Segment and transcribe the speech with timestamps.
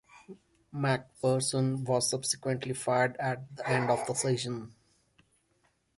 [0.73, 4.73] MacPherson was subsequently fired at the end of the season.